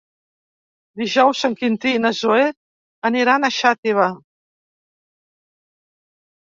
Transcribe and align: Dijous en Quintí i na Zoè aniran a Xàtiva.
Dijous 1.01 1.41
en 1.49 1.57
Quintí 1.59 1.91
i 1.97 2.01
na 2.07 2.13
Zoè 2.21 2.47
aniran 3.11 3.47
a 3.51 3.55
Xàtiva. 3.59 4.09